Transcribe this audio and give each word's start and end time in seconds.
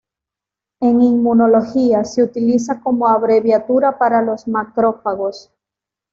En 0.79 0.99
Inmunología, 0.99 2.03
se 2.05 2.23
utiliza 2.23 2.81
como 2.81 3.07
abreviatura 3.07 3.99
para 3.99 4.23
los 4.23 4.47
macrófagos. 4.47 5.51